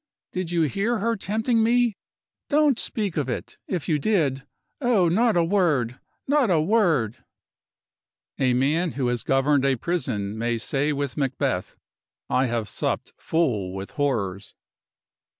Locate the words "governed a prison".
9.21-10.35